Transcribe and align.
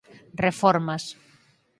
Reformas 0.45 1.05